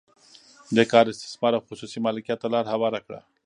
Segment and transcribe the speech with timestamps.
[0.75, 3.19] دې کار استثمار او خصوصي مالکیت ته لار هواره کړه.